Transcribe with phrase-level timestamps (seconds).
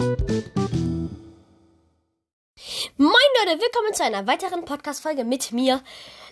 [0.00, 0.16] Moin
[2.96, 5.82] Leute, willkommen zu einer weiteren Podcast-Folge mit mir,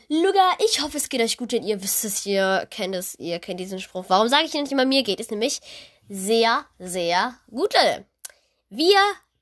[0.09, 0.53] Luga.
[0.65, 3.61] Ich hoffe, es geht euch gut, denn ihr wisst es, ihr kennt es, ihr kennt
[3.61, 4.07] diesen Spruch.
[4.09, 5.21] Warum sage ich nicht immer mir geht?
[5.21, 5.61] Es nämlich
[6.09, 7.75] sehr, sehr gut.
[8.71, 9.01] Wir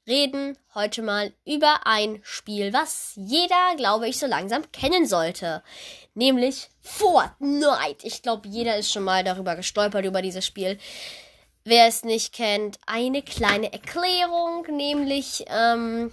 [0.09, 5.63] reden heute mal über ein Spiel, was jeder, glaube ich, so langsam kennen sollte.
[6.15, 8.05] Nämlich Fortnite.
[8.05, 10.81] Ich glaube, jeder ist schon mal darüber gestolpert, über dieses Spiel.
[11.69, 16.13] Wer es nicht kennt, eine kleine Erklärung, nämlich, ähm,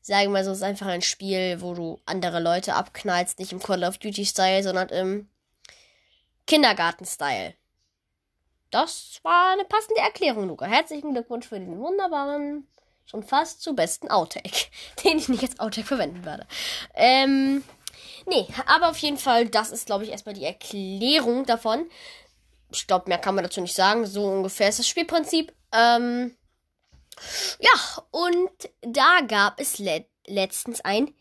[0.00, 3.52] sagen wir mal so, es ist einfach ein Spiel, wo du andere Leute abknallst, nicht
[3.52, 5.28] im Call of Duty-Style, sondern im
[6.48, 7.54] Kindergarten-Style.
[8.72, 10.66] Das war eine passende Erklärung, Luca.
[10.66, 12.66] Herzlichen Glückwunsch für den wunderbaren,
[13.06, 14.66] schon fast zu besten Outtake,
[15.04, 16.44] den ich nicht als Outtake verwenden werde.
[16.96, 17.62] Ähm,
[18.26, 21.86] nee, aber auf jeden Fall, das ist, glaube ich, erstmal die Erklärung davon.
[22.74, 24.06] Ich glaube, mehr kann man dazu nicht sagen.
[24.06, 25.52] So ungefähr ist das Spielprinzip.
[25.72, 26.36] Ähm,
[27.58, 28.50] ja, und
[28.82, 31.12] da gab es le letztens ein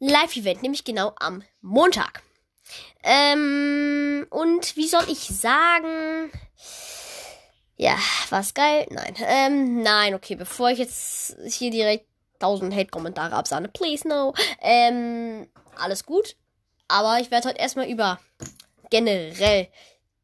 [0.00, 2.22] Live-Event, nämlich genau am Montag.
[3.02, 6.30] Ähm, und wie soll ich sagen?
[7.76, 7.96] Ja,
[8.30, 8.86] war's geil?
[8.90, 9.14] Nein.
[9.20, 12.06] Ähm, nein, okay, bevor ich jetzt hier direkt
[12.40, 14.34] 1000 Hate-Kommentare absahne, please no.
[14.60, 16.36] Ähm, alles gut.
[16.88, 18.18] Aber ich werde heute erstmal über
[18.90, 19.68] generell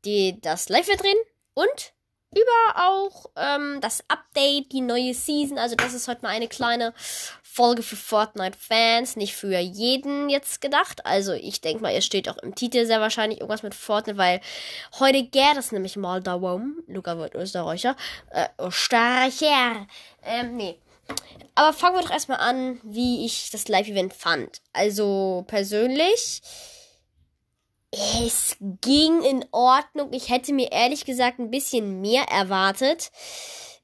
[0.05, 1.21] die, das Live-Event reden
[1.55, 1.95] und
[2.37, 5.59] über auch ähm, das Update, die neue Season.
[5.59, 6.93] Also das ist heute mal eine kleine
[7.43, 11.07] Folge für Fortnite-Fans, nicht für jeden jetzt gedacht.
[11.07, 14.41] Also ich denke mal, ihr steht auch im Titel sehr wahrscheinlich irgendwas mit Fortnite, weil
[14.99, 16.83] heute geht es nämlich mal darum.
[16.89, 17.97] Luca wird Österreicher.
[18.31, 19.87] Äh, Österreicher.
[20.25, 20.81] Ähm, nee.
[21.55, 24.61] Aber fangen wir doch erstmal an, wie ich das Live-Event fand.
[24.73, 26.43] Also persönlich
[28.25, 30.13] es ging in Ordnung.
[30.13, 33.11] Ich hätte mir ehrlich gesagt ein bisschen mehr erwartet.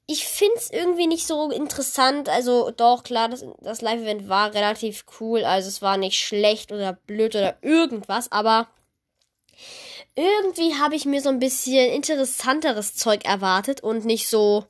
[0.06, 2.28] Ich finde es irgendwie nicht so interessant.
[2.28, 5.44] Also doch, klar, das, das Live-Event war relativ cool.
[5.44, 8.33] Also es war nicht schlecht oder blöd oder irgendwas.
[8.33, 8.69] Aber
[10.16, 14.66] irgendwie habe ich mir so ein bisschen interessanteres Zeug erwartet und nicht so...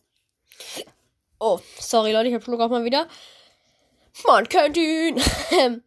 [1.39, 3.09] Oh, sorry Leute, ich habe Schluck auch mal wieder.
[4.27, 5.19] Man kennt ihn.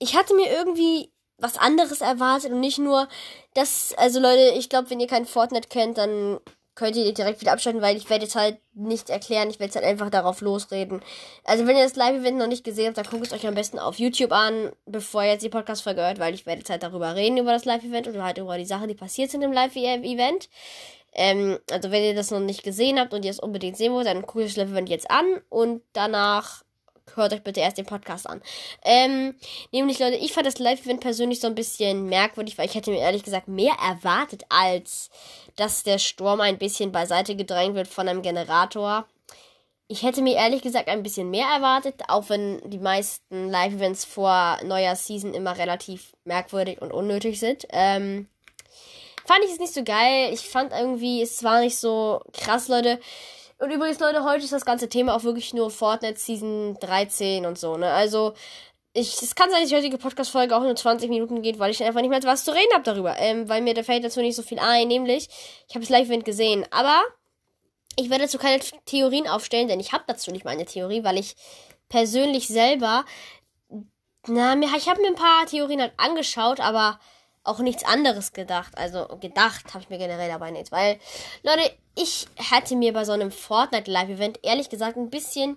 [0.00, 1.11] ich hatte mir irgendwie
[1.42, 3.08] was anderes erwartet und nicht nur
[3.54, 6.40] das, also Leute, ich glaube, wenn ihr kein Fortnite kennt, dann
[6.74, 9.76] könnt ihr direkt wieder abschalten, weil ich werde jetzt halt nicht erklären, ich werde jetzt
[9.76, 11.02] halt einfach darauf losreden.
[11.44, 13.78] Also wenn ihr das Live-Event noch nicht gesehen habt, dann guckt es euch am besten
[13.78, 17.14] auf YouTube an, bevor ihr jetzt die Podcast-Folge hört, weil ich werde jetzt halt darüber
[17.14, 20.48] reden, über das Live-Event oder halt über die Sachen, die passiert sind im Live-Event.
[21.14, 24.06] Ähm, also wenn ihr das noch nicht gesehen habt und ihr es unbedingt sehen wollt,
[24.06, 26.62] dann guckt euch das Live-Event jetzt an und danach
[27.14, 28.42] hört euch bitte erst den Podcast an.
[28.84, 29.34] Ähm,
[29.72, 33.00] nämlich, Leute, ich fand das Live-Event persönlich so ein bisschen merkwürdig, weil ich hätte mir
[33.00, 35.10] ehrlich gesagt mehr erwartet, als
[35.56, 39.06] dass der Sturm ein bisschen beiseite gedrängt wird von einem Generator.
[39.88, 44.58] Ich hätte mir ehrlich gesagt ein bisschen mehr erwartet, auch wenn die meisten Live-Events vor
[44.64, 47.66] neuer Season immer relativ merkwürdig und unnötig sind.
[47.70, 48.28] Ähm,
[49.26, 50.32] fand ich es nicht so geil.
[50.32, 53.00] Ich fand irgendwie, es war nicht so krass, Leute.
[53.62, 57.56] Und übrigens, Leute, heute ist das ganze Thema auch wirklich nur Fortnite Season 13 und
[57.56, 57.92] so, ne?
[57.92, 58.34] Also,
[58.92, 61.80] ich, es kann sein, dass die heutige Podcast-Folge auch nur 20 Minuten geht, weil ich
[61.84, 63.16] einfach nicht mehr was zu reden habe darüber.
[63.20, 65.28] Ähm, weil mir da fällt dazu nicht so viel ein, nämlich,
[65.68, 66.66] ich habe das Live-Event gesehen.
[66.72, 67.04] Aber
[67.94, 71.18] ich werde dazu keine Theorien aufstellen, denn ich habe dazu nicht mal eine Theorie, weil
[71.18, 71.36] ich
[71.88, 73.04] persönlich selber,
[74.26, 76.98] na, ich habe mir ein paar Theorien halt angeschaut, aber
[77.44, 78.72] auch nichts anderes gedacht.
[78.76, 80.72] Also gedacht habe ich mir generell dabei nichts.
[80.72, 80.98] Weil,
[81.42, 85.56] Leute, ich hätte mir bei so einem Fortnite Live-Event ehrlich gesagt ein bisschen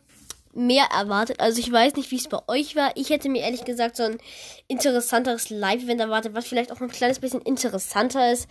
[0.54, 1.40] mehr erwartet.
[1.40, 2.92] Also ich weiß nicht, wie es bei euch war.
[2.96, 4.18] Ich hätte mir ehrlich gesagt so ein
[4.68, 8.48] interessanteres Live-Event erwartet, was vielleicht auch ein kleines bisschen interessanter ist.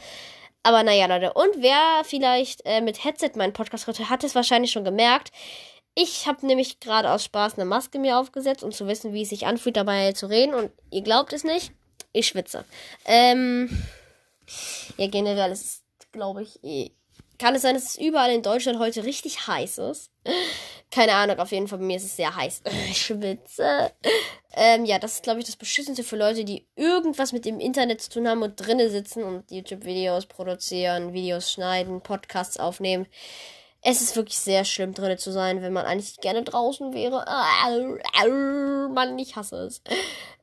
[0.63, 1.33] Aber naja, Leute.
[1.33, 5.31] Und wer vielleicht äh, mit Headset meinen Podcast hört, hat es wahrscheinlich schon gemerkt.
[5.95, 9.29] Ich habe nämlich gerade aus Spaß eine Maske mir aufgesetzt, um zu wissen, wie es
[9.29, 10.55] sich anfühlt, dabei zu reden.
[10.55, 11.73] Und ihr glaubt es nicht.
[12.15, 12.65] Ich schwitze.
[13.05, 13.69] Ähm,
[14.97, 15.83] ja, generell ist es,
[16.13, 16.93] glaube ich, eh.
[17.39, 20.13] Kann es sein, dass es überall in Deutschland heute richtig heiß ist?
[20.93, 22.63] Keine Ahnung, auf jeden Fall bei mir ist es sehr heiß.
[22.89, 23.91] Ich schwitze.
[24.55, 28.01] Ähm, ja, das ist, glaube ich, das Beschissenste für Leute, die irgendwas mit dem Internet
[28.01, 33.09] zu tun haben und drinnen sitzen und YouTube-Videos produzieren, Videos schneiden, Podcasts aufnehmen.
[33.87, 37.25] Es ist wirklich sehr schlimm, drinnen zu sein, wenn man eigentlich gerne draußen wäre.
[38.89, 39.83] Mann, ich hasse es.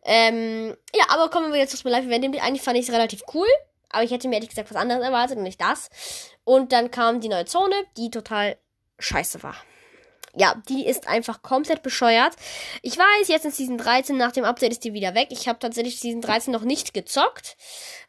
[0.03, 2.39] Ähm, ja, aber kommen wir jetzt zum Live-Event.
[2.41, 3.47] Eigentlich fand ich es relativ cool.
[3.89, 5.89] Aber ich hätte mir ehrlich gesagt was anderes erwartet und nicht das.
[6.43, 8.57] Und dann kam die neue Zone, die total
[8.99, 9.55] scheiße war.
[10.35, 12.35] Ja, die ist einfach komplett bescheuert.
[12.81, 15.27] Ich weiß, jetzt in Season 13, nach dem Update ist die wieder weg.
[15.31, 17.57] Ich habe tatsächlich Season 13 noch nicht gezockt.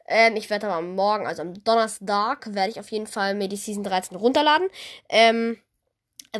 [0.06, 3.48] Ähm, ich werde aber am Morgen, also am Donnerstag, werde ich auf jeden Fall mir
[3.48, 4.68] die Season 13 runterladen.
[5.08, 5.58] Ähm,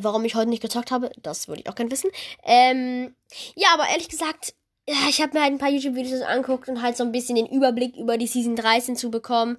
[0.01, 2.11] Warum ich heute nicht gezockt habe, das würde ich auch gerne wissen.
[2.45, 3.15] Ähm,
[3.55, 4.55] ja, aber ehrlich gesagt,
[4.87, 7.97] ich habe mir halt ein paar YouTube-Videos angeguckt und halt so ein bisschen den Überblick
[7.97, 9.59] über die Season 13 zu bekommen.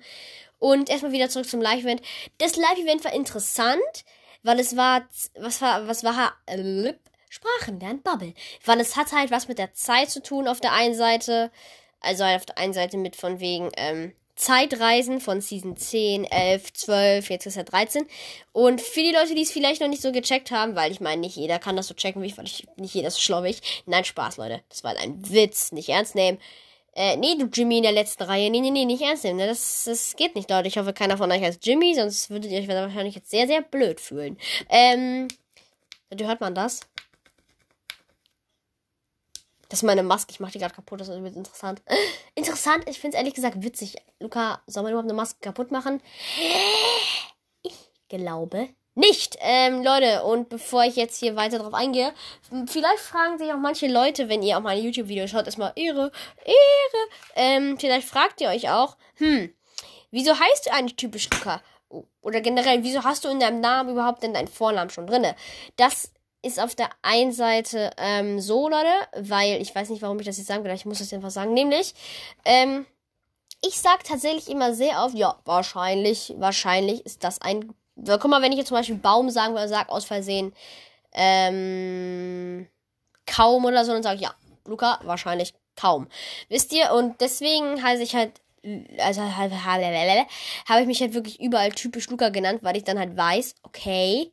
[0.57, 2.01] Und erstmal wieder zurück zum Live-Event.
[2.39, 4.05] Das Live-Event war interessant,
[4.43, 5.07] weil es war,
[5.39, 6.93] was war, was war, äh,
[7.29, 8.33] Sprachenlernen Bubble.
[8.63, 11.51] Weil es hat halt was mit der Zeit zu tun auf der einen Seite.
[11.99, 17.29] Also auf der einen Seite mit von wegen, ähm, Zeitreisen von Season 10, 11, 12,
[17.29, 18.05] jetzt ist er 13.
[18.51, 21.21] Und für die Leute, die es vielleicht noch nicht so gecheckt haben, weil ich meine,
[21.21, 23.83] nicht jeder kann das so checken wie ich, weil ich, nicht jeder ist schlau ich.
[23.85, 24.61] Nein, Spaß, Leute.
[24.69, 26.39] Das war ein Witz, nicht ernst nehmen.
[26.95, 28.49] Äh, nee, du Jimmy in der letzten Reihe.
[28.51, 29.37] Nee, nee, nee, nicht ernst nehmen.
[29.37, 29.47] Ne?
[29.47, 30.67] Das, das geht nicht, Leute.
[30.67, 33.61] Ich hoffe, keiner von euch heißt Jimmy, sonst würdet ihr euch wahrscheinlich jetzt sehr, sehr
[33.61, 34.37] blöd fühlen.
[34.69, 35.27] Ähm,
[36.19, 36.81] hört man das?
[39.69, 40.31] Das ist meine Maske.
[40.31, 41.01] Ich mache die gerade kaputt.
[41.01, 41.81] Das ist interessant.
[42.35, 42.87] Interessant.
[42.87, 43.95] Ich finde es ehrlich gesagt witzig.
[44.19, 45.99] Luca, soll man überhaupt eine Maske kaputt machen?
[47.63, 49.37] Ich glaube nicht.
[49.41, 52.13] Ähm, Leute, und bevor ich jetzt hier weiter drauf eingehe,
[52.67, 56.11] vielleicht fragen sich auch manche Leute, wenn ihr auch meine YouTube-Videos schaut, erstmal Ehre,
[56.45, 57.09] Ehre.
[57.35, 59.53] Ähm, vielleicht fragt ihr euch auch, hm,
[60.11, 61.61] wieso heißt du eigentlich typisch Luca?
[62.21, 65.35] Oder generell, wieso hast du in deinem Namen überhaupt denn deinen Vornamen schon drinne?
[65.75, 66.11] Das
[66.41, 70.37] ist auf der einen Seite ähm, so, Leute, weil ich weiß nicht, warum ich das
[70.37, 71.53] jetzt sagen will, ich muss das einfach sagen.
[71.53, 71.93] Nämlich,
[72.45, 72.85] ähm,
[73.61, 77.73] ich sag tatsächlich immer sehr oft, ja, wahrscheinlich, wahrscheinlich ist das ein.
[77.95, 80.53] Guck mal, wenn ich jetzt zum Beispiel Baum sagen würde, sag aus Versehen,
[81.13, 82.67] ähm,
[83.25, 84.33] kaum oder so, dann sage ich, ja,
[84.65, 86.07] Luca, wahrscheinlich kaum.
[86.49, 86.91] Wisst ihr?
[86.93, 88.41] Und deswegen heiße ich halt
[88.99, 93.55] also habe ich mich halt wirklich überall typisch Luca genannt, weil ich dann halt weiß,
[93.63, 94.31] okay,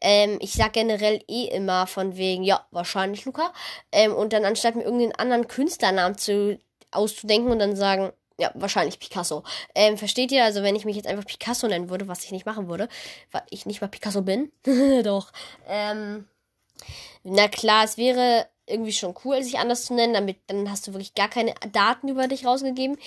[0.00, 3.52] ähm, ich sag generell eh immer von wegen, ja, wahrscheinlich Luca.
[3.90, 6.58] Ähm, und dann anstatt mir irgendeinen anderen Künstlernamen zu,
[6.92, 9.44] auszudenken und dann sagen, ja, wahrscheinlich Picasso.
[9.74, 10.44] Ähm, versteht ihr?
[10.44, 12.88] Also, wenn ich mich jetzt einfach Picasso nennen würde, was ich nicht machen würde,
[13.30, 14.50] weil ich nicht mal Picasso bin.
[15.04, 15.32] Doch.
[15.68, 16.26] Ähm,
[17.22, 20.92] na klar, es wäre irgendwie schon cool, sich anders zu nennen, damit dann hast du
[20.92, 22.98] wirklich gar keine Daten über dich rausgegeben.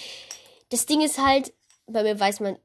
[0.69, 1.53] Das Ding ist halt,
[1.87, 2.57] bei mir weiß man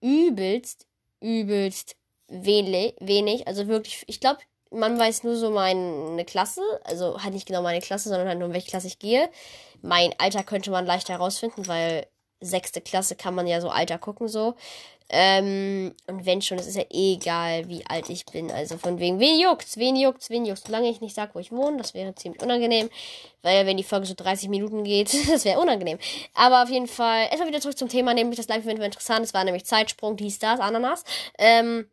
[0.00, 0.86] übelst,
[1.20, 1.96] übelst
[2.28, 3.48] wenig, wenig.
[3.48, 4.40] Also wirklich, ich glaube,
[4.74, 8.48] man weiß nur so meine Klasse, also halt nicht genau meine Klasse, sondern halt nur,
[8.48, 9.28] in welche Klasse ich gehe.
[9.82, 12.06] Mein Alter könnte man leicht herausfinden, weil
[12.40, 14.54] sechste Klasse kann man ja so Alter gucken, so.
[15.10, 18.50] Ähm, und wenn schon, es ist ja egal, wie alt ich bin.
[18.50, 20.64] Also von wegen, wen juckt's, wen juckt's, wen juckt's.
[20.64, 22.88] Solange ich nicht sag, wo ich wohne, das wäre ziemlich unangenehm.
[23.42, 25.98] Weil wenn die Folge so 30 Minuten geht, das wäre unangenehm.
[26.32, 29.24] Aber auf jeden Fall, erstmal wieder zurück zum Thema, nämlich das Live-Event war interessant.
[29.24, 31.04] Es war nämlich Zeitsprung, dies, das, Ananas.
[31.38, 31.86] Ähm,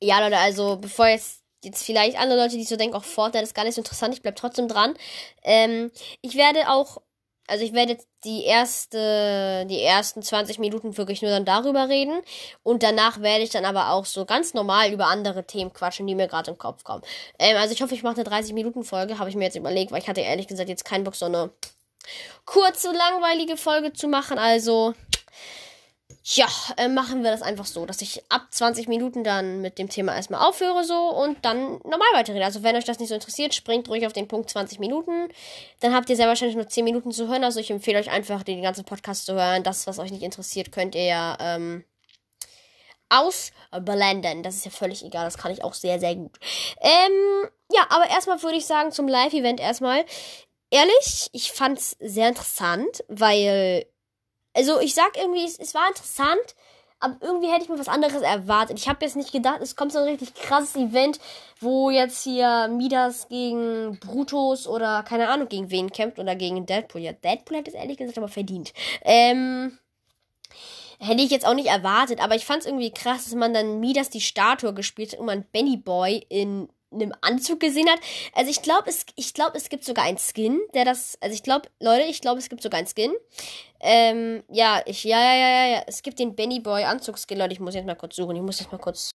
[0.00, 3.54] ja, Leute, also bevor jetzt jetzt vielleicht andere Leute, die so denken, auch Fortnite ist
[3.54, 4.94] gar nicht so interessant, ich bleib trotzdem dran.
[5.42, 5.90] Ähm,
[6.22, 7.02] ich werde auch,
[7.48, 12.20] also ich werde die erste, die ersten 20 Minuten wirklich nur dann darüber reden
[12.62, 16.14] und danach werde ich dann aber auch so ganz normal über andere Themen quatschen, die
[16.14, 17.02] mir gerade im Kopf kommen.
[17.38, 19.92] Ähm, also ich hoffe, ich mache eine 30 Minuten Folge, habe ich mir jetzt überlegt,
[19.92, 21.50] weil ich hatte ehrlich gesagt jetzt keinen Bock so eine
[22.44, 24.94] kurze, langweilige Folge zu machen, also
[26.28, 29.88] ja, äh, machen wir das einfach so, dass ich ab 20 Minuten dann mit dem
[29.88, 32.44] Thema erstmal aufhöre so und dann normal weiterrede.
[32.44, 35.28] Also wenn euch das nicht so interessiert, springt ruhig auf den Punkt 20 Minuten.
[35.78, 37.44] Dann habt ihr sehr wahrscheinlich nur 10 Minuten zu hören.
[37.44, 39.62] Also ich empfehle euch einfach, den ganzen Podcast zu hören.
[39.62, 41.84] Das, was euch nicht interessiert, könnt ihr ja ähm,
[43.08, 44.42] ausblenden.
[44.42, 45.26] Das ist ja völlig egal.
[45.26, 46.36] Das kann ich auch sehr, sehr gut.
[46.80, 50.04] Ähm, ja, aber erstmal würde ich sagen zum Live-Event erstmal.
[50.70, 53.86] Ehrlich, ich fand's sehr interessant, weil
[54.56, 56.54] also ich sag irgendwie, es, es war interessant,
[56.98, 58.78] aber irgendwie hätte ich mir was anderes erwartet.
[58.78, 61.20] Ich habe jetzt nicht gedacht, es kommt so ein richtig krasses Event,
[61.60, 67.02] wo jetzt hier Midas gegen Brutus oder keine Ahnung gegen wen kämpft oder gegen Deadpool.
[67.02, 68.72] Ja, Deadpool hat es ehrlich gesagt aber verdient.
[69.02, 69.78] Ähm,
[70.98, 73.80] hätte ich jetzt auch nicht erwartet, aber ich fand es irgendwie krass, dass man dann
[73.80, 78.00] Midas die Statue gespielt hat und man Benny Boy in einem Anzug gesehen hat.
[78.34, 81.68] Also ich glaube, es, ich es gibt sogar einen Skin, der das, also ich glaube,
[81.80, 83.12] Leute, ich glaube, es gibt sogar einen Skin.
[83.80, 87.60] Ähm, ja, ich, ja, ja, ja, ja, es gibt den Benny Boy Anzugsskin, Leute, ich
[87.60, 89.10] muss jetzt mal kurz suchen, ich muss jetzt mal kurz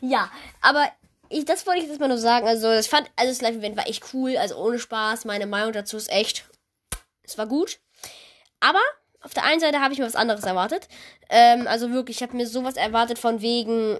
[0.00, 0.30] ja,
[0.60, 0.88] aber
[1.28, 2.46] ich, das wollte ich jetzt mal nur sagen.
[2.46, 4.36] Also, das fand, also das Live-Event war echt cool.
[4.36, 5.24] Also, ohne Spaß.
[5.24, 6.44] Meine Meinung dazu ist echt
[7.22, 7.78] Es war gut.
[8.60, 8.80] Aber
[9.24, 10.88] auf der einen Seite habe ich mir was anderes erwartet.
[11.30, 13.98] Ähm, also wirklich, ich habe mir sowas erwartet von wegen,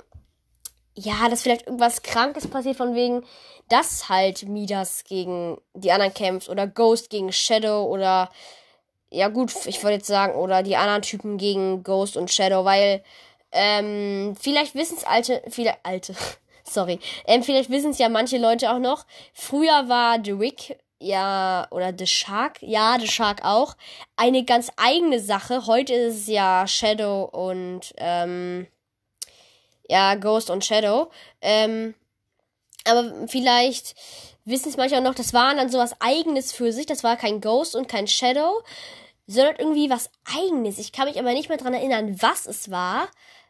[0.95, 3.25] ja, dass vielleicht irgendwas Krankes passiert, von wegen,
[3.69, 8.31] dass halt Midas gegen die anderen kämpft oder Ghost gegen Shadow oder
[9.11, 13.03] ja gut, ich wollte jetzt sagen, oder die anderen Typen gegen Ghost und Shadow, weil
[13.55, 16.15] ähm, vielleicht wissen es alte, viele alte,
[16.65, 19.07] sorry, ähm, vielleicht wissen es ja manche Leute auch noch.
[19.33, 23.77] Früher war The Wick ja, oder The Shark, ja, The Shark auch,
[24.17, 25.67] eine ganz eigene Sache.
[25.67, 28.67] Heute ist es ja Shadow und, ähm,
[29.89, 31.11] ja, Ghost und Shadow.
[31.43, 31.95] Ähm,
[32.85, 33.95] aber vielleicht
[34.45, 36.87] wissen es manche auch noch, das war dann sowas eigenes für sich.
[36.87, 38.63] Das war kein Ghost und kein Shadow,
[39.27, 40.79] sondern irgendwie was eigenes.
[40.79, 43.09] Ich kann mich aber nicht mehr dran erinnern, was es war.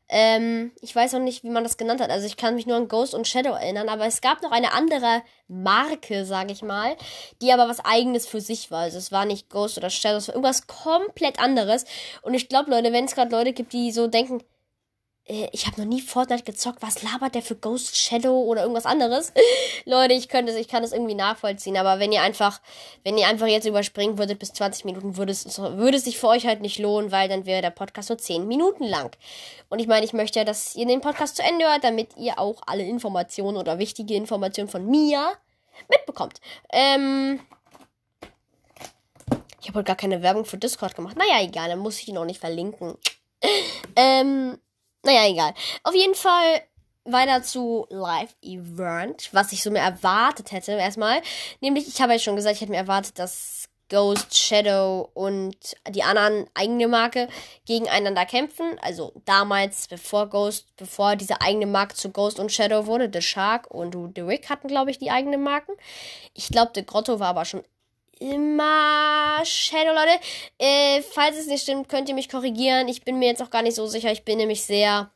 [0.09, 2.11] Ähm, ich weiß auch nicht, wie man das genannt hat.
[2.11, 4.73] Also ich kann mich nur an Ghost und Shadow erinnern, aber es gab noch eine
[4.73, 6.97] andere Marke, sage ich mal,
[7.41, 8.81] die aber was eigenes für sich war.
[8.81, 11.85] Also es war nicht Ghost oder Shadow, es war irgendwas komplett anderes.
[12.23, 14.43] Und ich glaube, Leute, wenn es gerade Leute gibt, die so denken,
[15.27, 16.83] ich habe noch nie Fortnite gezockt.
[16.83, 19.33] Was labert der für Ghost Shadow oder irgendwas anderes?
[19.87, 21.79] Leute, ich könnte es, ich kann das irgendwie nachvollziehen.
[21.79, 22.61] Aber wenn ihr einfach,
[23.05, 26.29] wenn ihr einfach jetzt überspringen würdet bis 20 Minuten, würde es, würde es sich für
[26.29, 29.17] euch halt nicht lohnen, weil dann wäre der Podcast nur 10 Minuten lang.
[29.71, 32.39] Und ich meine, ich möchte ja, dass ihr den Podcast zu Ende hört, damit ihr
[32.39, 35.33] auch alle Informationen oder wichtige Informationen von mir
[35.89, 36.43] mitbekommt.
[36.71, 37.41] Ähm,
[39.63, 41.17] ich habe heute gar keine Werbung für Discord gemacht.
[41.17, 42.99] Naja, egal, dann muss ich ihn auch nicht verlinken.
[43.97, 44.59] ähm,
[45.05, 45.55] naja, egal.
[45.83, 46.63] Auf jeden Fall
[47.05, 51.21] weiter zu Live Event, was ich so mir erwartet hätte erstmal.
[51.61, 55.57] Nämlich, ich habe ja schon gesagt, ich hätte mir erwartet, dass Ghost, Shadow und
[55.91, 57.29] die anderen eigene Marke
[57.67, 58.79] gegeneinander kämpfen.
[58.81, 63.71] Also damals, bevor Ghost, bevor diese eigene Marke zu Ghost und Shadow wurde, The Shark
[63.71, 65.73] und The Rick hatten, glaube ich, die eigenen Marken.
[66.33, 67.63] Ich glaube, The Grotto war aber schon
[68.21, 70.21] immer Shadow, Leute.
[70.59, 72.89] Äh, falls es nicht stimmt, könnt ihr mich korrigieren.
[72.89, 74.13] Ich bin mir jetzt auch gar nicht so sicher.
[74.13, 75.11] Ich bin nämlich sehr.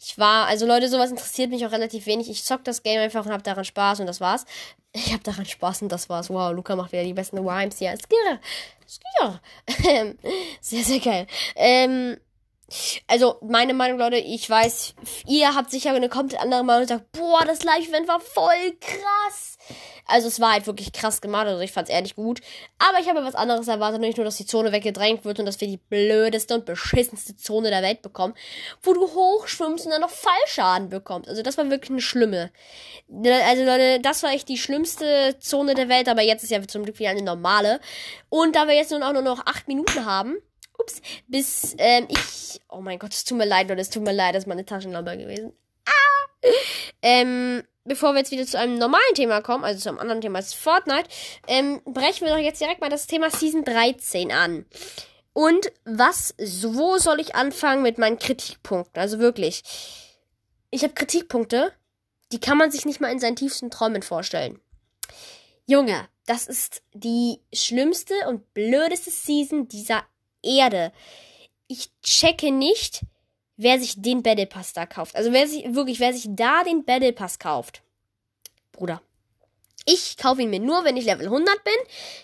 [0.00, 2.30] Ich war, also Leute, sowas interessiert mich auch relativ wenig.
[2.30, 4.44] Ich zock das Game einfach und hab daran Spaß und das war's.
[4.92, 6.30] Ich hab daran Spaß und das war's.
[6.30, 7.96] Wow, Luca macht wieder die besten Rhymes hier.
[7.96, 8.40] Skirr.
[8.86, 9.40] Skirr.
[10.60, 11.26] Sehr, sehr geil.
[11.56, 12.16] Ähm,
[13.06, 14.94] also, meine Meinung, Leute, ich weiß,
[15.26, 19.56] ihr habt sicher eine komplett andere Meinung und sagt, boah, das Live-Event war voll krass.
[20.06, 22.40] Also, es war halt wirklich krass gemacht, also ich fand's ehrlich gut.
[22.78, 25.60] Aber ich habe was anderes erwartet, nicht nur, dass die Zone weggedrängt wird und dass
[25.60, 28.34] wir die blödeste und beschissenste Zone der Welt bekommen,
[28.82, 31.28] wo du hochschwimmst und dann noch Fallschaden bekommst.
[31.28, 32.50] Also, das war wirklich eine schlimme.
[33.10, 36.84] Also, Leute, das war echt die schlimmste Zone der Welt, aber jetzt ist ja zum
[36.84, 37.80] Glück wieder eine normale.
[38.28, 40.36] Und da wir jetzt nun auch nur noch acht Minuten haben,
[40.78, 42.60] ups, bis ähm, ich.
[42.68, 44.64] Oh mein Gott, es tut mir leid, Leute, es tut mir leid, das ist meine
[44.64, 45.52] Taschenlampe gewesen.
[45.86, 46.48] Ah!
[47.02, 50.38] Ähm, bevor wir jetzt wieder zu einem normalen Thema kommen, also zu einem anderen Thema
[50.38, 51.08] als Fortnite,
[51.46, 54.66] ähm, brechen wir doch jetzt direkt mal das Thema Season 13 an.
[55.32, 59.00] Und was, wo soll ich anfangen mit meinen Kritikpunkten?
[59.00, 59.62] Also wirklich.
[60.70, 61.72] Ich habe Kritikpunkte,
[62.32, 64.60] die kann man sich nicht mal in seinen tiefsten Träumen vorstellen.
[65.66, 70.04] Junge, das ist die schlimmste und blödeste Season dieser
[70.42, 70.92] Erde.
[71.66, 73.02] Ich checke nicht,
[73.56, 75.16] wer sich den Battle Pass da kauft.
[75.16, 77.82] Also wer sich, wirklich, wer sich da den Battle Pass kauft.
[78.72, 79.02] Bruder.
[79.84, 81.74] Ich kaufe ihn mir nur, wenn ich Level 100 bin,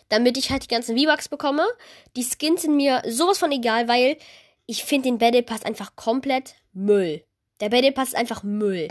[0.08, 1.66] damit ich halt die ganzen V-Bucks bekomme.
[2.14, 4.18] Die Skins sind mir sowas von egal, weil
[4.66, 7.24] ich finde den Battle Pass einfach komplett Müll.
[7.60, 8.88] Der Battle Pass ist einfach Müll.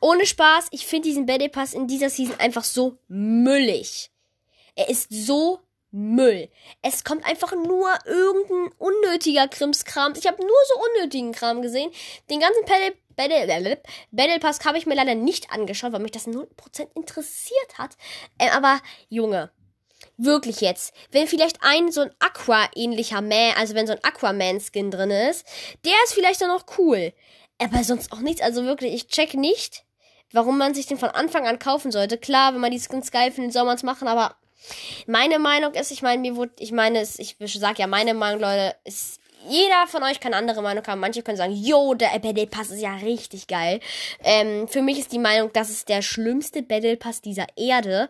[0.00, 4.10] Ohne Spaß, ich finde diesen Battle Pass in dieser Season einfach so müllig.
[4.74, 5.60] Er ist so
[5.92, 6.48] Müll.
[6.80, 10.14] Es kommt einfach nur irgendein unnötiger Krimskram.
[10.16, 11.90] Ich habe nur so unnötigen Kram gesehen.
[12.30, 13.78] Den ganzen Battle, Battle,
[14.10, 16.46] Battle Pass habe ich mir leider nicht angeschaut, weil mich das 0%
[16.94, 17.96] interessiert hat.
[18.38, 18.80] Äh, aber,
[19.10, 19.50] Junge,
[20.16, 25.10] wirklich jetzt, wenn vielleicht ein so ein Aqua-ähnlicher Man, also wenn so ein Aquaman-Skin drin
[25.10, 25.46] ist,
[25.84, 27.12] der ist vielleicht dann noch cool.
[27.58, 28.40] Aber sonst auch nichts.
[28.40, 29.84] Also wirklich, ich check nicht,
[30.32, 32.16] warum man sich den von Anfang an kaufen sollte.
[32.16, 34.36] Klar, wenn man die Skins geil findet, soll man machen, aber
[35.06, 38.76] meine Meinung ist, ich meine, mir wurde, ich meine, ich sag ja, meine Meinung, Leute,
[38.84, 41.00] ist, jeder von euch kann andere Meinung haben.
[41.00, 43.80] Manche können sagen, yo, der Battle Pass ist ja richtig geil.
[44.22, 48.08] Ähm, für mich ist die Meinung, das ist der schlimmste Battle Pass dieser Erde.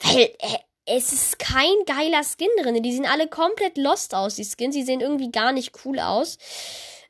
[0.00, 2.82] Weil, äh, es ist kein geiler Skin drin.
[2.82, 4.74] Die sehen alle komplett lost aus, die Skins.
[4.74, 6.38] Die sehen irgendwie gar nicht cool aus.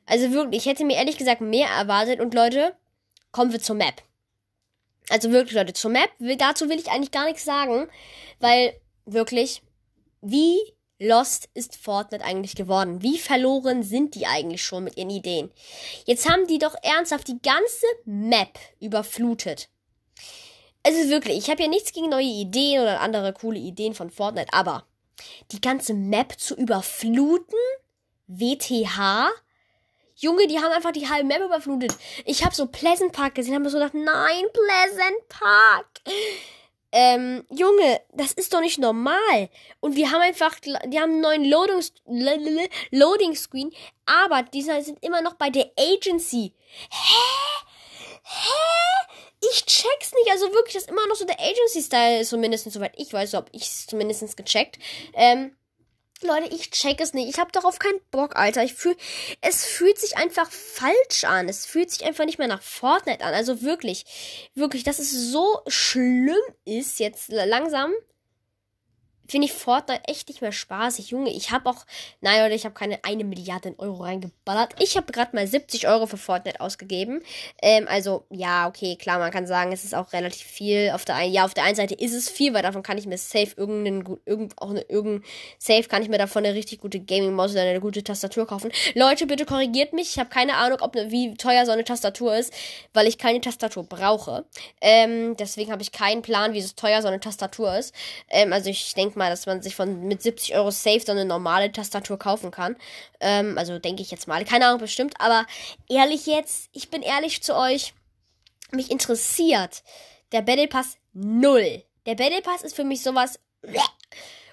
[0.05, 2.19] Also wirklich, ich hätte mir ehrlich gesagt mehr erwartet.
[2.19, 2.75] Und Leute,
[3.31, 4.03] kommen wir zur Map.
[5.09, 7.87] Also wirklich, Leute, zur Map, dazu will ich eigentlich gar nichts sagen,
[8.39, 8.73] weil
[9.05, 9.61] wirklich,
[10.21, 10.57] wie
[10.99, 13.01] lost ist Fortnite eigentlich geworden?
[13.01, 15.51] Wie verloren sind die eigentlich schon mit ihren Ideen?
[16.05, 19.69] Jetzt haben die doch ernsthaft die ganze Map überflutet.
[20.85, 24.53] Also wirklich, ich habe ja nichts gegen neue Ideen oder andere coole Ideen von Fortnite,
[24.53, 24.85] aber
[25.51, 27.59] die ganze Map zu überfluten.
[28.27, 29.29] WTH.
[30.23, 31.93] Junge, die haben einfach die halbe Map überflutet.
[32.25, 35.87] Ich habe so Pleasant Park gesehen, habe mir so gedacht, nein, Pleasant Park.
[36.93, 39.49] Ähm, Junge, das ist doch nicht normal.
[39.81, 41.81] Und wir haben einfach, die haben einen neuen Loading,
[42.91, 43.73] Loading Screen,
[44.05, 46.53] aber diese sind immer noch bei der Agency.
[46.89, 48.17] Hä?
[48.23, 49.07] Hä?
[49.51, 50.31] Ich check's nicht.
[50.31, 53.49] Also wirklich, das ist immer noch so der Agency-Style zumindest soweit ich weiß, so hab
[53.51, 54.79] ich's zumindest gecheckt.
[55.15, 55.53] Ähm,
[56.23, 57.29] Leute, ich check es nicht.
[57.29, 58.63] Ich habe darauf keinen Bock, Alter.
[58.63, 58.95] Ich fühl,
[59.41, 61.49] es fühlt sich einfach falsch an.
[61.49, 63.33] Es fühlt sich einfach nicht mehr nach Fortnite an.
[63.33, 64.05] Also wirklich,
[64.55, 67.91] wirklich, dass es so schlimm ist jetzt langsam
[69.27, 71.09] finde ich Fortnite echt nicht mehr spaßig.
[71.09, 71.85] Junge, ich habe auch,
[72.21, 74.75] nein, Leute, ich habe keine eine Milliarde Euro reingeballert.
[74.79, 77.21] Ich habe gerade mal 70 Euro für Fortnite ausgegeben.
[77.61, 80.91] Ähm, also, ja, okay, klar, man kann sagen, es ist auch relativ viel.
[80.93, 83.05] Auf der einen, ja, auf der einen Seite ist es viel, weil davon kann ich
[83.05, 85.23] mir safe irgendeinen, irgend, auch eine, irgendein,
[85.57, 88.71] safe kann ich mir davon eine richtig gute Gaming-Maus oder eine gute Tastatur kaufen.
[88.93, 90.11] Leute, bitte korrigiert mich.
[90.11, 92.53] Ich habe keine Ahnung, ob, ne, wie teuer so eine Tastatur ist,
[92.93, 94.45] weil ich keine Tastatur brauche.
[94.81, 97.93] Ähm, deswegen habe ich keinen Plan, wie so teuer so eine Tastatur ist.
[98.29, 101.25] Ähm, also ich denke mal, dass man sich von mit 70 Euro safe so eine
[101.25, 102.75] normale Tastatur kaufen kann.
[103.19, 104.43] Ähm, also denke ich jetzt mal.
[104.45, 105.15] Keine Ahnung, bestimmt.
[105.19, 105.45] Aber
[105.89, 107.93] ehrlich jetzt, ich bin ehrlich zu euch.
[108.71, 109.83] Mich interessiert
[110.31, 111.83] der Battle Pass null.
[112.05, 113.39] Der Battle Pass ist für mich sowas.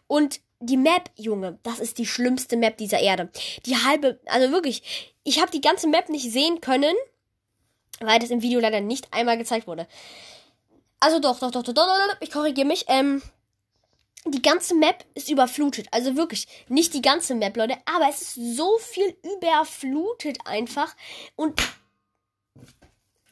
[0.07, 3.31] Und die Map, Junge, das ist die schlimmste Map dieser Erde.
[3.64, 6.95] Die halbe, also wirklich, ich habe die ganze Map nicht sehen können,
[8.00, 9.87] weil das im Video leider nicht einmal gezeigt wurde.
[11.00, 12.85] Also doch, doch, doch, doch, doch, doch, ich korrigiere mich.
[12.88, 13.23] Ähm,
[14.27, 15.89] die ganze Map ist überflutet.
[15.93, 20.95] Also wirklich, nicht die ganze Map, Leute, aber es ist so viel überflutet einfach.
[21.37, 21.61] Und.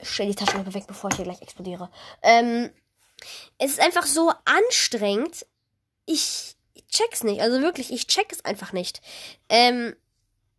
[0.01, 1.91] Ich stell die Taschenlampe weg, bevor ich hier gleich explodiere.
[2.23, 2.71] Ähm,
[3.59, 5.45] es ist einfach so anstrengend.
[6.07, 6.57] Ich,
[6.89, 7.41] check's nicht.
[7.41, 9.01] Also wirklich, ich check es einfach nicht.
[9.49, 9.95] Ähm,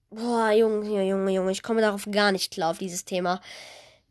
[0.09, 3.41] boah, Junge, Junge, Junge, ich komme darauf gar nicht klar auf dieses Thema.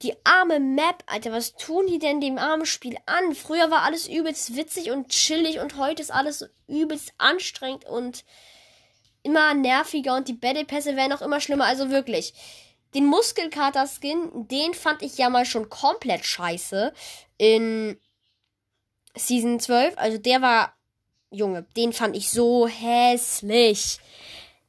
[0.02, 3.34] Die arme Map, Alter, was tun die denn dem armen Spiel an?
[3.34, 8.24] Früher war alles übelst witzig und chillig und heute ist alles übelst anstrengend und
[9.22, 11.64] immer nerviger und die Battle Pässe werden auch immer schlimmer.
[11.64, 12.32] Also wirklich.
[12.94, 16.92] Den Muskelkater-Skin, den fand ich ja mal schon komplett scheiße
[17.36, 17.98] in
[19.14, 19.98] Season 12.
[19.98, 20.74] Also der war,
[21.30, 23.98] Junge, den fand ich so hässlich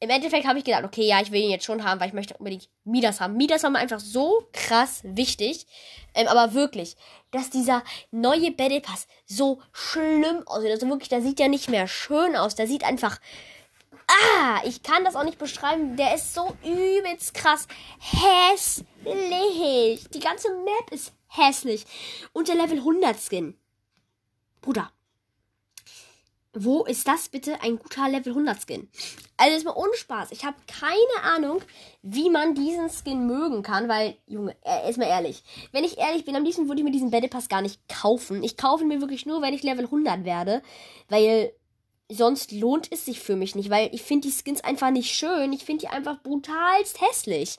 [0.00, 2.14] im Endeffekt habe ich gedacht, okay, ja, ich will ihn jetzt schon haben, weil ich
[2.14, 3.36] möchte unbedingt Midas haben.
[3.36, 5.66] Midas war mir einfach so krass wichtig.
[6.14, 6.96] Ähm, aber wirklich,
[7.30, 10.70] dass dieser neue Battle Pass so schlimm aussieht.
[10.70, 12.54] Also wirklich, der sieht ja nicht mehr schön aus.
[12.54, 13.20] Der sieht einfach.
[14.08, 15.96] Ah, ich kann das auch nicht beschreiben.
[15.96, 17.68] Der ist so übelst krass
[18.00, 18.86] hässlich.
[20.08, 21.84] Die ganze Map ist hässlich.
[22.32, 23.54] Und der Level 100 Skin.
[24.62, 24.90] Bruder,
[26.52, 28.88] wo ist das bitte ein guter Level 100 Skin?
[29.36, 30.32] Also ist mal ohne Spaß.
[30.32, 31.62] Ich habe keine Ahnung,
[32.02, 35.42] wie man diesen Skin mögen kann, weil, Junge, äh, ist mal ehrlich.
[35.72, 38.42] Wenn ich ehrlich bin, am liebsten würde ich mir diesen Battle Pass gar nicht kaufen.
[38.42, 40.62] Ich kaufe ihn mir wirklich nur, wenn ich Level 100 werde,
[41.08, 41.52] weil
[42.08, 45.52] sonst lohnt es sich für mich nicht, weil ich finde die Skins einfach nicht schön.
[45.52, 47.56] Ich finde die einfach brutalst hässlich.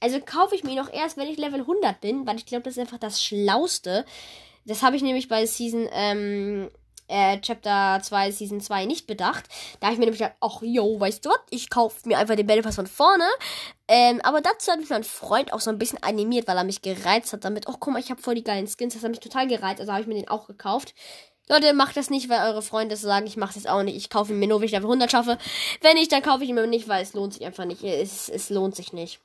[0.00, 2.74] Also kaufe ich mir noch erst, wenn ich Level 100 bin, weil ich glaube, das
[2.74, 4.04] ist einfach das Schlauste.
[4.64, 6.70] Das habe ich nämlich bei Season ähm,
[7.08, 9.46] äh, Chapter 2, Season 2 nicht bedacht.
[9.80, 11.40] Da habe ich mir nämlich gedacht, ach yo, weißt du was?
[11.50, 13.24] Ich kaufe mir einfach den Battle Pass von vorne.
[13.88, 16.82] Ähm, aber dazu hat mich mein Freund auch so ein bisschen animiert, weil er mich
[16.82, 17.66] gereizt hat damit.
[17.68, 18.94] Oh, guck mal, ich habe voll die geilen Skins.
[18.94, 19.80] Das hat mich total gereizt.
[19.80, 20.94] Also habe ich mir den auch gekauft.
[21.48, 23.96] Leute, macht das nicht, weil eure Freunde sagen, ich mache das auch nicht.
[23.96, 25.38] Ich kaufe ihn mir nur, wenn ich einfach 100 schaffe.
[25.80, 27.82] Wenn nicht, dann kaufe ich ihn mir nicht, weil es lohnt sich einfach nicht.
[27.82, 29.20] Es, es lohnt sich nicht.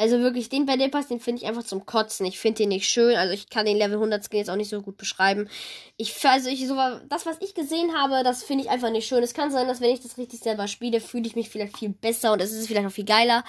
[0.00, 2.24] Also wirklich, den Battle Pass, den finde ich einfach zum Kotzen.
[2.24, 3.16] Ich finde den nicht schön.
[3.16, 5.50] Also ich kann den Level 100 Skin jetzt auch nicht so gut beschreiben.
[5.96, 6.76] Ich, also ich, so,
[7.08, 9.24] das, was ich gesehen habe, das finde ich einfach nicht schön.
[9.24, 11.88] Es kann sein, dass wenn ich das richtig selber spiele, fühle ich mich vielleicht viel
[11.88, 13.42] besser und es ist vielleicht auch viel geiler.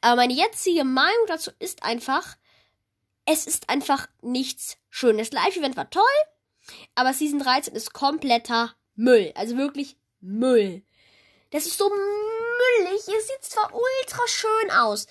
[0.00, 2.36] Aber meine jetzige Meinung dazu ist einfach,
[3.24, 5.30] es ist einfach nichts Schönes.
[5.30, 6.04] Das Live-Event war toll,
[6.94, 9.32] aber Season 13 ist kompletter Müll.
[9.34, 10.82] Also wirklich Müll.
[11.50, 13.00] Das ist so müllig.
[13.00, 15.06] Es sieht zwar ultra schön aus,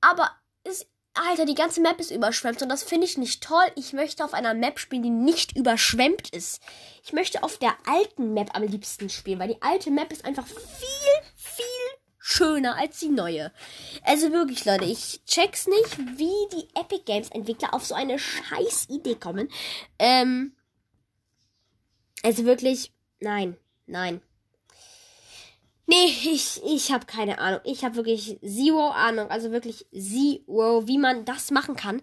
[0.00, 0.30] aber
[0.64, 3.64] ist, Alter, die ganze Map ist überschwemmt und das finde ich nicht toll.
[3.74, 6.62] Ich möchte auf einer Map spielen, die nicht überschwemmt ist.
[7.02, 10.46] Ich möchte auf der alten Map am liebsten spielen, weil die alte Map ist einfach
[10.46, 11.64] viel, viel
[12.18, 13.52] schöner als die neue.
[14.04, 18.88] Also wirklich, Leute, ich check's nicht, wie die Epic Games Entwickler auf so eine scheiß
[18.90, 19.48] Idee kommen.
[19.98, 20.54] Ähm,
[22.22, 24.20] also wirklich, nein, nein.
[25.90, 27.60] Nee, ich, ich habe keine Ahnung.
[27.64, 29.28] Ich habe wirklich zero Ahnung.
[29.28, 32.00] Also wirklich zero, wie man das machen kann.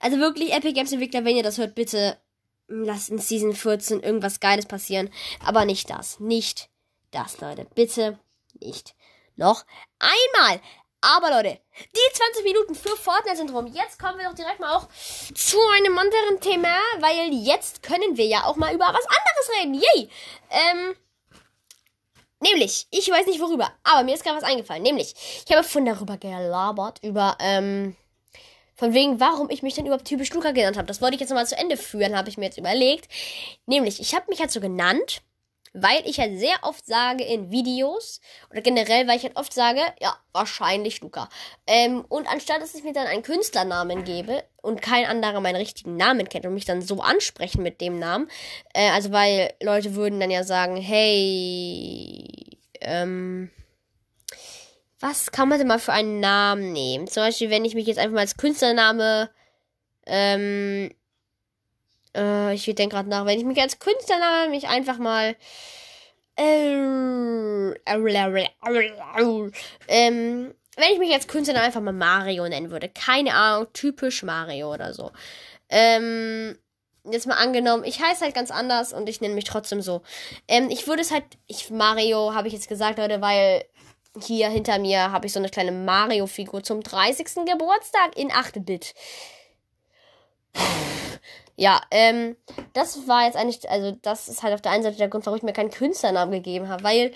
[0.00, 2.18] Also wirklich, Epic Games Entwickler, wenn ihr das hört, bitte
[2.66, 5.08] lasst in Season 14 irgendwas Geiles passieren.
[5.46, 6.18] Aber nicht das.
[6.18, 6.68] Nicht
[7.12, 7.68] das, Leute.
[7.76, 8.18] Bitte
[8.60, 8.96] nicht
[9.36, 9.64] noch
[10.00, 10.60] einmal.
[11.00, 11.60] Aber Leute,
[11.94, 13.68] die 20 Minuten für Fortnite sind rum.
[13.68, 14.88] Jetzt kommen wir doch direkt mal auch
[15.32, 19.74] zu einem anderen Thema, weil jetzt können wir ja auch mal über was anderes reden.
[19.74, 20.10] Yay!
[20.50, 20.96] Ähm,
[22.40, 24.82] nämlich, ich weiß nicht worüber, aber mir ist gerade was eingefallen.
[24.82, 25.14] Nämlich,
[25.46, 27.96] ich habe von darüber gelabert, über, ähm,
[28.74, 30.86] von wegen, warum ich mich denn überhaupt typisch Luca genannt habe.
[30.86, 33.08] Das wollte ich jetzt nochmal zu Ende führen, habe ich mir jetzt überlegt.
[33.66, 35.22] Nämlich, ich habe mich halt so genannt,
[35.72, 39.80] weil ich halt sehr oft sage in Videos oder generell, weil ich halt oft sage,
[40.00, 41.28] ja, wahrscheinlich Luca.
[41.66, 45.96] Ähm, und anstatt dass ich mir dann einen Künstlernamen gebe und kein anderer meinen richtigen
[45.96, 48.28] Namen kennt und mich dann so ansprechen mit dem Namen,
[48.74, 52.26] äh, also weil Leute würden dann ja sagen, hey,
[52.80, 53.50] ähm,
[55.00, 57.06] was kann man denn mal für einen Namen nehmen?
[57.06, 59.30] Zum Beispiel, wenn ich mich jetzt einfach mal als Künstlername,
[60.06, 60.90] ähm,
[62.16, 65.36] äh, ich denke gerade nach, wenn ich mich als Künstlername mich einfach mal
[66.38, 66.74] äh,
[69.88, 72.88] ähm, wenn ich mich als Künstler einfach mal Mario nennen würde.
[72.88, 75.10] Keine Ahnung, typisch Mario oder so.
[75.68, 76.56] Ähm,
[77.10, 80.02] jetzt mal angenommen, ich heiße halt ganz anders und ich nenne mich trotzdem so.
[80.46, 83.64] Ähm, ich würde es halt, ich Mario habe ich jetzt gesagt, Leute, weil
[84.22, 87.44] hier hinter mir habe ich so eine kleine Mario-Figur zum 30.
[87.44, 88.94] Geburtstag in 8-Bit.
[91.60, 92.36] Ja, ähm,
[92.72, 95.38] das war jetzt eigentlich, also das ist halt auf der einen Seite der Grund, warum
[95.38, 97.10] ich mir keinen Künstlernamen gegeben habe, weil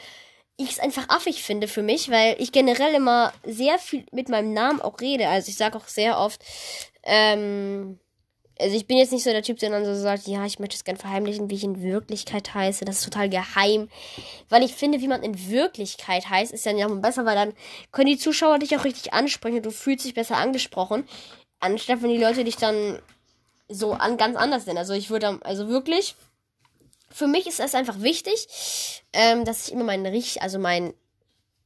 [0.57, 4.53] ich es einfach affig finde für mich, weil ich generell immer sehr viel mit meinem
[4.53, 5.29] Namen auch rede.
[5.29, 6.43] Also ich sage auch sehr oft,
[7.05, 8.01] ähm,
[8.59, 10.75] also ich bin jetzt nicht so der Typ, der dann so sagt, ja, ich möchte
[10.75, 12.85] es gern verheimlichen, wie ich in Wirklichkeit heiße.
[12.85, 13.91] Das ist total geheim.
[14.49, 17.55] Weil ich finde, wie man in Wirklichkeit heißt, ist ja nicht besser, weil dann
[17.93, 21.09] können die Zuschauer dich auch richtig ansprechen und du fühlst dich besser angesprochen.
[21.61, 22.99] Anstatt wenn die Leute dich dann
[23.73, 24.79] so an ganz anders sind.
[24.79, 26.15] Also ich würde, also wirklich,
[27.11, 28.49] für mich ist es einfach wichtig,
[29.13, 30.95] ähm, dass ich immer meinen Richt, also meinen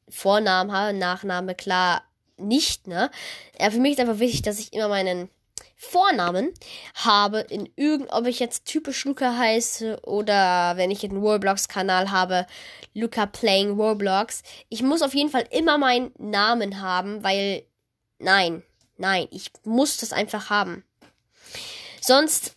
[0.08, 2.02] Vornamen habe, Nachname klar
[2.36, 3.10] nicht, ne?
[3.58, 5.30] Ja, für mich ist einfach wichtig, dass ich immer meinen
[5.74, 6.52] Vornamen
[6.94, 12.46] habe in irgend, ob ich jetzt typisch Luca heiße oder wenn ich einen Roblox-Kanal habe,
[12.94, 14.42] Luca Playing Roblox.
[14.68, 17.64] Ich muss auf jeden Fall immer meinen Namen haben, weil
[18.18, 18.62] nein,
[18.96, 20.84] nein, ich muss das einfach haben.
[22.00, 22.54] Sonst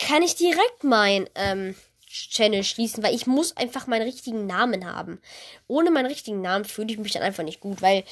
[0.00, 1.74] kann ich direkt mein ähm,
[2.12, 5.20] Channel schließen, weil ich muss einfach meinen richtigen Namen haben.
[5.66, 8.04] Ohne meinen richtigen Namen fühle ich mich dann einfach nicht gut, weil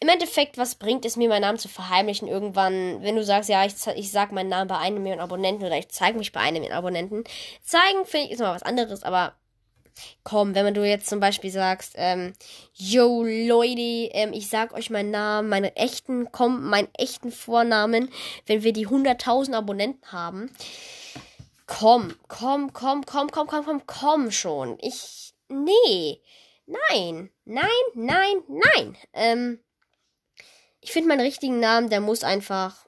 [0.00, 3.64] im Endeffekt, was bringt es mir, meinen Namen zu verheimlichen irgendwann, wenn du sagst, ja,
[3.64, 6.62] ich, ich sag meinen Namen bei einem Million Abonnenten oder ich zeige mich bei einem
[6.62, 7.24] Million Abonnenten.
[7.62, 9.34] Zeigen, finde ich, ist mal was anderes, aber
[10.22, 12.32] komm, wenn du jetzt zum Beispiel sagst, ähm,
[12.72, 18.10] yo Leute, ähm, ich sag euch meinen Namen, meinen echten, komm, meinen echten Vornamen,
[18.46, 20.50] wenn wir die 100.000 Abonnenten haben.
[21.66, 24.78] Komm, komm, komm, komm, komm, komm, komm, komm schon.
[24.80, 26.20] Ich, nee,
[26.66, 28.96] nein, nein, nein, nein.
[29.12, 29.60] Ähm,
[30.80, 32.86] ich finde meinen richtigen Namen, der muss einfach,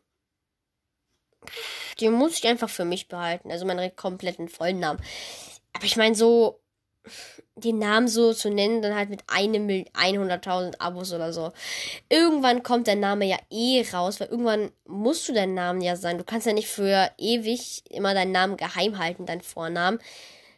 [2.01, 3.51] den muss ich einfach für mich behalten.
[3.51, 5.03] Also meinen kompletten vollen Namen.
[5.73, 6.61] Aber ich meine so,
[7.57, 11.53] den Namen so zu nennen, dann halt mit einem 100.000 Abos oder so.
[12.11, 16.19] Irgendwann kommt der Name ja eh raus, weil irgendwann musst du deinen Namen ja sein.
[16.19, 19.99] Du kannst ja nicht für ewig immer deinen Namen geheim halten, deinen Vornamen.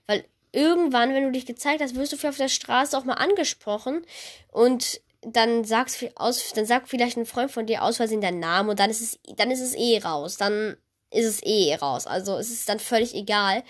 [0.06, 4.04] Weil irgendwann, wenn du dich gezeigt hast, wirst du auf der Straße auch mal angesprochen
[4.50, 8.70] und dann sagst aus, dann sagt vielleicht ein Freund von dir aus Versehen deinen Namen
[8.70, 10.36] und dann ist es, dann ist es eh raus.
[10.36, 10.76] Dann
[11.10, 12.06] ist es eh raus.
[12.06, 13.62] Also es ist dann völlig egal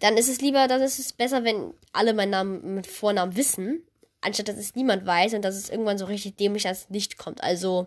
[0.00, 3.82] dann ist es lieber, dann ist es besser, wenn alle meinen Namen mit Vornamen wissen,
[4.20, 7.42] anstatt dass es niemand weiß und dass es irgendwann so richtig dämlich als Licht kommt.
[7.42, 7.86] Also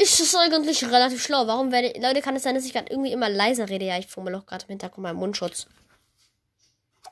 [0.00, 1.46] ist es eigentlich relativ schlau.
[1.46, 3.84] Warum werde Leute, kann es sein, dass ich gerade irgendwie immer leiser rede?
[3.84, 5.66] Ja, ich fummel auch gerade im Hintergrund meinen Mundschutz.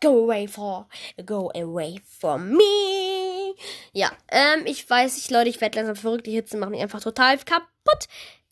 [0.01, 0.89] Go away for,
[1.25, 3.55] go away from me.
[3.93, 6.27] Ja, ähm, ich weiß nicht, Leute, ich werde langsam verrückt.
[6.27, 8.07] Die Hitze machen mich einfach total kaputt.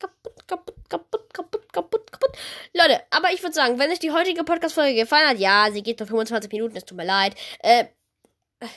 [0.04, 2.38] Kaputt, kaputt, kaputt, kaputt, kaputt, kaputt.
[2.72, 6.00] Leute, aber ich würde sagen, wenn euch die heutige Podcast-Folge gefallen hat, ja, sie geht
[6.00, 7.34] noch 25 Minuten, es tut mir leid.
[7.60, 7.86] Äh,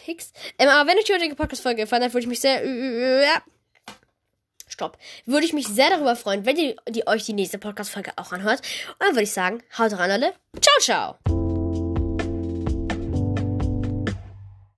[0.06, 0.32] Hicks.
[0.58, 3.28] Ähm, aber wenn euch die heutige Podcast-Folge gefallen hat, würde ich mich sehr, äh, äh,
[4.68, 4.98] Stopp.
[5.26, 8.62] Würde ich mich sehr darüber freuen, wenn ihr die euch die nächste Podcast-Folge auch anhört.
[8.90, 10.34] Und dann würde ich sagen, haut rein, Leute.
[10.62, 11.37] Ciao, ciao.